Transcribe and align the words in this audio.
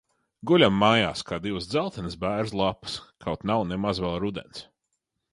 Guļam 0.51 0.77
mājās 0.83 1.19
kā 1.31 1.37
divas 1.43 1.67
dzeltenas 1.73 2.15
bērza 2.23 2.57
lapas, 2.61 2.95
kaut 3.27 3.45
nav 3.51 3.61
nemaz 3.73 4.01
vēl 4.05 4.17
rudens. 4.25 4.65